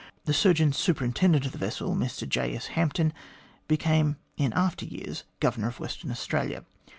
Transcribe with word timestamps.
The 0.25 0.33
Surgeon 0.33 0.73
Superintendent 0.73 1.45
of 1.45 1.51
the 1.51 1.59
vessel, 1.59 1.93
Mr 1.95 2.27
J. 2.27 2.55
S. 2.55 2.65
Hampton, 2.69 3.13
became 3.67 4.17
in 4.35 4.51
after 4.53 4.83
years 4.83 5.25
Governor 5.39 5.67
of 5.67 5.79
Western 5.79 6.09
Australia. 6.09 6.65